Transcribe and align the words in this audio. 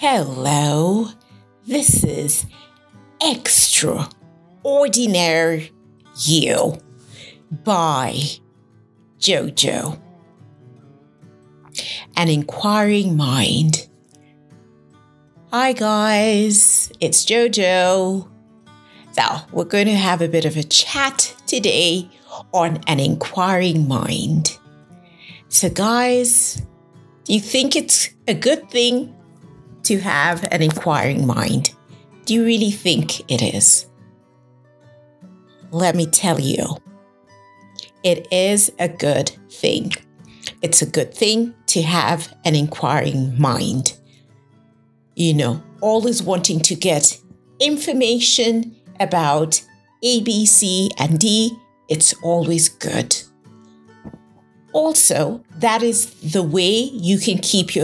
Hello, 0.00 1.08
this 1.66 2.04
is 2.04 2.46
Extraordinary 3.20 5.72
You 6.24 6.78
by 7.50 8.20
JoJo. 9.18 10.00
An 12.16 12.28
Inquiring 12.28 13.16
Mind. 13.16 13.88
Hi, 15.50 15.72
guys, 15.72 16.92
it's 17.00 17.24
JoJo. 17.24 18.28
So, 19.10 19.24
we're 19.50 19.64
going 19.64 19.86
to 19.86 19.96
have 19.96 20.22
a 20.22 20.28
bit 20.28 20.44
of 20.44 20.56
a 20.56 20.62
chat 20.62 21.34
today 21.48 22.08
on 22.54 22.78
an 22.86 23.00
inquiring 23.00 23.88
mind. 23.88 24.56
So, 25.48 25.68
guys, 25.68 26.62
do 27.24 27.34
you 27.34 27.40
think 27.40 27.74
it's 27.74 28.10
a 28.28 28.34
good 28.34 28.70
thing 28.70 29.17
to 29.84 29.98
have 29.98 30.46
an 30.50 30.62
inquiring 30.62 31.26
mind? 31.26 31.74
Do 32.24 32.34
you 32.34 32.44
really 32.44 32.70
think 32.70 33.20
it 33.30 33.42
is? 33.42 33.86
Let 35.70 35.94
me 35.94 36.06
tell 36.06 36.40
you, 36.40 36.78
it 38.02 38.26
is 38.32 38.72
a 38.78 38.88
good 38.88 39.30
thing. 39.50 39.92
It's 40.62 40.82
a 40.82 40.86
good 40.86 41.14
thing 41.14 41.54
to 41.68 41.82
have 41.82 42.34
an 42.44 42.54
inquiring 42.54 43.38
mind. 43.40 43.96
You 45.14 45.34
know, 45.34 45.62
always 45.80 46.22
wanting 46.22 46.60
to 46.60 46.74
get 46.74 47.18
information 47.60 48.76
about 49.00 49.62
A, 50.02 50.22
B, 50.22 50.46
C, 50.46 50.90
and 50.98 51.18
D, 51.18 51.56
it's 51.88 52.14
always 52.22 52.68
good. 52.68 53.16
Also, 54.72 55.42
that 55.56 55.82
is 55.82 56.14
the 56.32 56.42
way 56.42 56.70
you 56.70 57.18
can 57.18 57.38
keep 57.38 57.74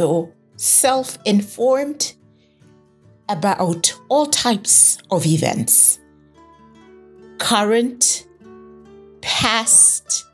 yourself 0.64 1.18
informed 1.26 2.14
about 3.28 3.60
all 4.08 4.26
types 4.26 4.96
of 5.10 5.26
events 5.26 5.98
current, 7.38 8.26
past, 9.20 10.24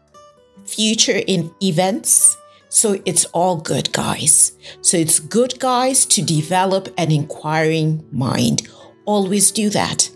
future 0.65 1.21
in 1.27 1.53
events. 1.61 2.37
So 2.69 3.03
it's 3.05 3.25
all 3.33 3.57
good, 3.57 3.93
guys. 3.93 4.53
So 4.83 4.97
it's 4.97 5.19
good, 5.19 5.59
guys, 5.59 6.07
to 6.07 6.23
develop 6.23 6.89
an 6.97 7.11
inquiring 7.11 8.07
mind. 8.13 8.69
Always 9.07 9.51
do 9.51 9.71
that. 9.71 10.09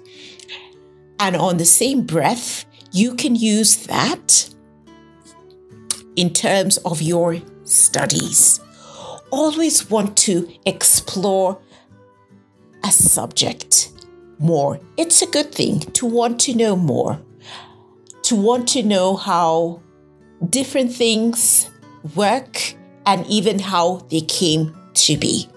And 1.18 1.34
on 1.34 1.56
the 1.56 1.64
same 1.64 2.06
breath, 2.06 2.64
you 2.92 3.16
can 3.16 3.34
use 3.34 3.86
that 3.86 4.48
in 6.14 6.32
terms 6.32 6.76
of 6.78 7.02
your 7.02 7.40
studies. 7.64 8.60
Always 9.36 9.90
want 9.90 10.16
to 10.18 10.48
explore 10.64 11.60
a 12.84 12.92
subject 12.92 13.90
more. 14.38 14.78
It's 14.96 15.22
a 15.22 15.26
good 15.26 15.52
thing 15.52 15.80
to 15.80 16.06
want 16.06 16.40
to 16.42 16.54
know 16.54 16.76
more, 16.76 17.20
to 18.22 18.36
want 18.36 18.68
to 18.68 18.84
know 18.84 19.16
how 19.16 19.82
different 20.50 20.92
things 20.92 21.68
work 22.14 22.76
and 23.06 23.26
even 23.26 23.58
how 23.58 24.06
they 24.08 24.20
came 24.20 24.72
to 24.94 25.16
be. 25.16 25.48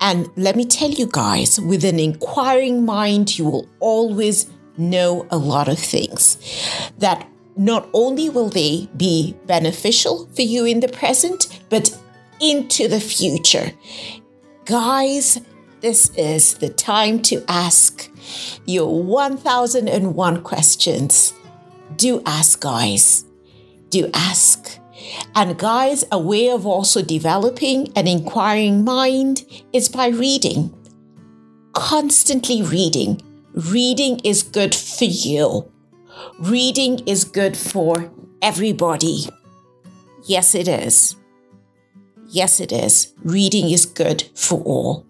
And 0.00 0.28
let 0.36 0.54
me 0.54 0.66
tell 0.66 0.90
you 0.90 1.08
guys, 1.10 1.60
with 1.60 1.84
an 1.84 1.98
inquiring 1.98 2.84
mind, 2.86 3.36
you 3.36 3.46
will 3.46 3.68
always 3.80 4.48
know 4.78 5.26
a 5.32 5.36
lot 5.36 5.66
of 5.66 5.80
things 5.80 6.38
that 6.98 7.28
not 7.56 7.88
only 7.92 8.28
will 8.28 8.50
they 8.50 8.88
be 8.96 9.34
beneficial 9.46 10.28
for 10.36 10.42
you 10.42 10.64
in 10.64 10.78
the 10.78 10.88
present, 10.88 11.60
but 11.70 11.90
into 12.40 12.88
the 12.88 13.00
future. 13.00 13.72
Guys, 14.64 15.40
this 15.80 16.10
is 16.16 16.54
the 16.54 16.68
time 16.68 17.22
to 17.22 17.44
ask 17.48 18.10
your 18.66 19.02
1001 19.02 20.42
questions. 20.42 21.32
Do 21.96 22.22
ask, 22.26 22.60
guys. 22.60 23.24
Do 23.90 24.10
ask. 24.12 24.78
And, 25.34 25.58
guys, 25.58 26.04
a 26.10 26.18
way 26.18 26.50
of 26.50 26.66
also 26.66 27.02
developing 27.02 27.92
an 27.94 28.08
inquiring 28.08 28.84
mind 28.84 29.44
is 29.72 29.88
by 29.88 30.08
reading. 30.08 30.74
Constantly 31.72 32.62
reading. 32.62 33.22
Reading 33.52 34.20
is 34.24 34.42
good 34.42 34.74
for 34.74 35.04
you. 35.04 35.70
Reading 36.40 37.00
is 37.06 37.24
good 37.24 37.56
for 37.56 38.10
everybody. 38.42 39.26
Yes, 40.24 40.54
it 40.54 40.66
is. 40.66 41.16
Yes, 42.28 42.60
it 42.60 42.72
is. 42.72 43.12
Reading 43.22 43.70
is 43.70 43.86
good 43.86 44.24
for 44.34 44.60
all. 44.62 45.06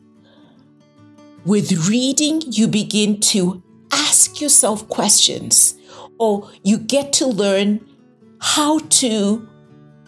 With 1.44 1.88
reading, 1.88 2.42
you 2.46 2.66
begin 2.68 3.20
to 3.20 3.62
ask 3.92 4.40
yourself 4.40 4.88
questions 4.88 5.74
or 6.18 6.50
you 6.62 6.78
get 6.78 7.12
to 7.14 7.26
learn 7.26 7.86
how 8.40 8.78
to 8.78 9.48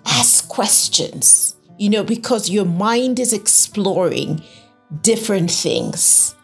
ask 0.06 0.48
questions, 0.48 1.56
you 1.78 1.90
know, 1.90 2.02
because 2.02 2.50
your 2.50 2.64
mind 2.64 3.18
is 3.18 3.32
exploring 3.32 4.42
different 5.02 5.50
things. 5.50 6.34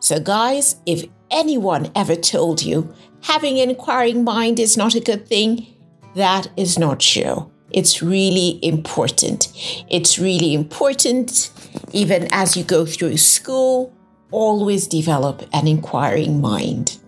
So, 0.00 0.20
guys, 0.20 0.76
if 0.86 1.04
anyone 1.30 1.90
ever 1.94 2.16
told 2.16 2.62
you 2.62 2.92
having 3.22 3.58
an 3.60 3.70
inquiring 3.70 4.24
mind 4.24 4.58
is 4.58 4.76
not 4.76 4.94
a 4.94 5.00
good 5.00 5.28
thing, 5.28 5.66
that 6.14 6.48
is 6.56 6.78
not 6.78 7.00
true. 7.00 7.50
It's 7.70 8.02
really 8.02 8.58
important. 8.62 9.48
It's 9.90 10.18
really 10.18 10.54
important, 10.54 11.50
even 11.92 12.28
as 12.32 12.56
you 12.56 12.64
go 12.64 12.86
through 12.86 13.16
school 13.18 13.94
always 14.30 14.86
develop 14.86 15.42
an 15.52 15.66
inquiring 15.66 16.40
mind. 16.40 16.98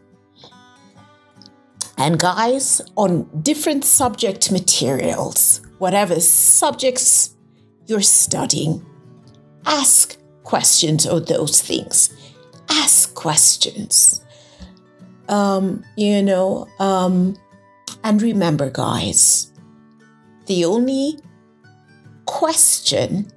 And 1.99 2.19
guys, 2.19 2.81
on 2.97 3.29
different 3.43 3.85
subject 3.85 4.51
materials, 4.51 5.61
whatever 5.79 6.19
subjects 6.19 7.37
you're 7.87 8.01
studying, 8.01 8.85
ask 9.67 10.17
questions 10.45 11.07
on 11.07 11.25
those 11.25 11.61
things. 11.61 12.17
Ask 12.71 13.15
questions. 13.15 14.25
Um, 15.29 15.85
you 15.97 16.23
know, 16.23 16.69
um, 16.79 17.37
and 18.03 18.23
remember, 18.23 18.71
guys, 18.71 19.50
the 20.51 20.65
only 20.65 21.17
question 22.27 23.31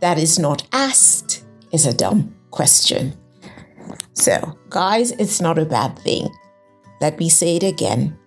that 0.00 0.18
is 0.18 0.40
not 0.40 0.66
asked 0.72 1.44
is 1.70 1.86
a 1.86 1.94
dumb 1.94 2.34
question. 2.50 3.16
So, 4.14 4.58
guys, 4.68 5.12
it's 5.12 5.40
not 5.40 5.60
a 5.60 5.64
bad 5.64 5.96
thing. 6.00 6.28
Let 7.00 7.20
me 7.20 7.28
say 7.28 7.54
it 7.54 7.62
again. 7.62 8.18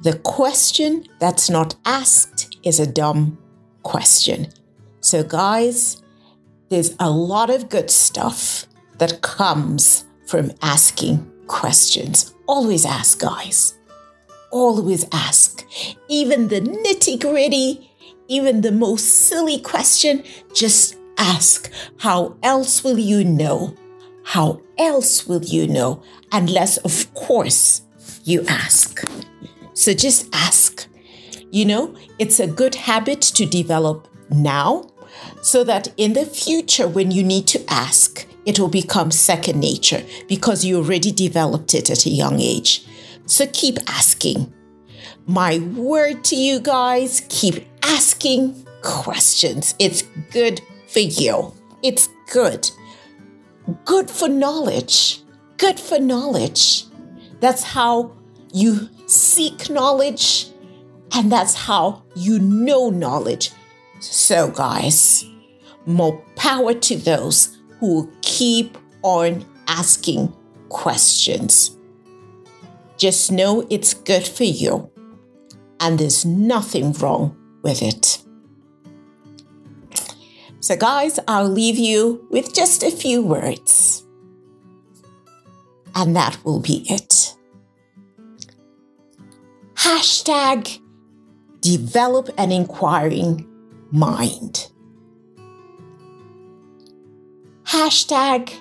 The 0.00 0.18
question 0.20 1.04
that's 1.18 1.50
not 1.50 1.74
asked 1.84 2.56
is 2.62 2.80
a 2.80 2.90
dumb 2.90 3.36
question. 3.82 4.48
So, 5.00 5.22
guys, 5.22 6.02
there's 6.70 6.96
a 6.98 7.10
lot 7.10 7.50
of 7.50 7.68
good 7.68 7.90
stuff 7.90 8.66
that 8.96 9.20
comes 9.20 10.06
from 10.26 10.52
asking 10.62 11.30
questions. 11.48 12.32
Always 12.48 12.86
ask, 12.86 13.20
guys. 13.20 13.78
Always 14.52 15.06
ask. 15.12 15.66
Even 16.08 16.48
the 16.48 16.60
nitty 16.60 17.18
gritty, 17.18 17.90
even 18.28 18.60
the 18.60 18.70
most 18.70 19.04
silly 19.04 19.58
question, 19.58 20.22
just 20.52 20.96
ask. 21.16 21.72
How 21.98 22.36
else 22.42 22.84
will 22.84 22.98
you 22.98 23.24
know? 23.24 23.74
How 24.24 24.60
else 24.78 25.26
will 25.26 25.42
you 25.42 25.66
know? 25.66 26.02
Unless, 26.32 26.76
of 26.78 27.12
course, 27.14 27.82
you 28.24 28.44
ask. 28.46 29.02
So 29.72 29.94
just 29.94 30.28
ask. 30.34 30.86
You 31.50 31.64
know, 31.64 31.96
it's 32.18 32.38
a 32.38 32.46
good 32.46 32.74
habit 32.74 33.22
to 33.22 33.46
develop 33.46 34.06
now 34.30 34.90
so 35.40 35.64
that 35.64 35.88
in 35.96 36.12
the 36.12 36.26
future, 36.26 36.88
when 36.88 37.10
you 37.10 37.22
need 37.22 37.46
to 37.48 37.72
ask, 37.72 38.26
it 38.44 38.58
will 38.58 38.68
become 38.68 39.10
second 39.10 39.60
nature 39.60 40.02
because 40.28 40.64
you 40.64 40.76
already 40.78 41.10
developed 41.10 41.74
it 41.74 41.90
at 41.90 42.06
a 42.06 42.10
young 42.10 42.38
age. 42.40 42.86
So 43.26 43.46
keep 43.52 43.78
asking. 43.86 44.52
My 45.26 45.58
word 45.58 46.24
to 46.24 46.36
you 46.36 46.60
guys 46.60 47.22
keep 47.28 47.66
asking 47.82 48.66
questions. 48.82 49.74
It's 49.78 50.02
good 50.32 50.60
for 50.88 51.00
you. 51.00 51.54
It's 51.82 52.08
good. 52.30 52.70
Good 53.84 54.10
for 54.10 54.28
knowledge. 54.28 55.22
Good 55.56 55.78
for 55.78 55.98
knowledge. 55.98 56.84
That's 57.40 57.62
how 57.62 58.16
you 58.52 58.88
seek 59.06 59.70
knowledge 59.70 60.48
and 61.12 61.30
that's 61.30 61.54
how 61.54 62.02
you 62.14 62.38
know 62.38 62.90
knowledge. 62.90 63.50
So, 64.00 64.50
guys, 64.50 65.24
more 65.86 66.20
power 66.36 66.74
to 66.74 66.96
those 66.96 67.58
who 67.78 68.10
keep 68.22 68.78
on 69.02 69.44
asking 69.68 70.32
questions. 70.68 71.76
Just 73.02 73.32
know 73.32 73.66
it's 73.68 73.94
good 73.94 74.24
for 74.24 74.44
you 74.44 74.88
and 75.80 75.98
there's 75.98 76.24
nothing 76.24 76.92
wrong 76.92 77.36
with 77.60 77.82
it. 77.82 78.22
So, 80.60 80.76
guys, 80.76 81.18
I'll 81.26 81.48
leave 81.48 81.78
you 81.78 82.24
with 82.30 82.54
just 82.54 82.84
a 82.84 82.92
few 82.92 83.20
words. 83.20 84.04
And 85.96 86.14
that 86.14 86.38
will 86.44 86.60
be 86.60 86.86
it. 86.88 87.36
Hashtag 89.74 90.78
develop 91.60 92.28
an 92.38 92.52
inquiring 92.52 93.48
mind. 93.90 94.70
Hashtag 97.64 98.54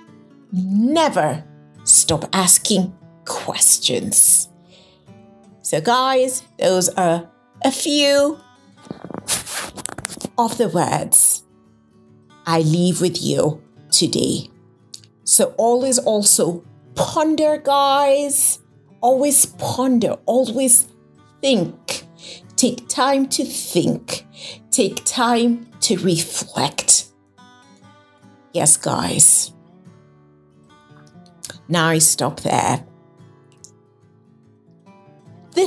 never 0.51 1.43
stop 1.83 2.27
asking 2.33 2.97
questions. 3.25 4.49
So, 5.61 5.79
guys, 5.81 6.43
those 6.59 6.89
are 6.89 7.29
a 7.63 7.71
few 7.71 8.39
of 10.37 10.57
the 10.57 10.69
words 10.73 11.43
I 12.45 12.61
leave 12.61 13.01
with 13.01 13.21
you 13.21 13.61
today. 13.91 14.49
So, 15.23 15.53
always 15.57 15.99
also 15.99 16.63
ponder, 16.95 17.57
guys. 17.57 18.59
Always 19.01 19.45
ponder, 19.45 20.17
always 20.25 20.87
think. 21.41 22.03
Take 22.55 22.87
time 22.87 23.27
to 23.29 23.43
think, 23.43 24.27
take 24.69 25.03
time 25.03 25.65
to 25.79 25.97
reflect. 25.97 27.07
Yes, 28.53 28.77
guys. 28.77 29.51
Now 31.67 31.87
I 31.87 31.97
stop 31.97 32.41
there. 32.41 32.85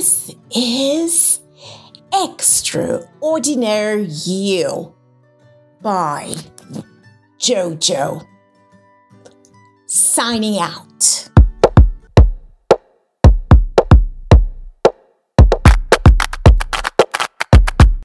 This 0.05 0.35
is 0.55 1.39
Extraordinary 2.13 4.03
You 4.03 4.93
by 5.81 6.35
JoJo. 7.39 8.23
Signing 9.87 10.59
out. 10.59 11.24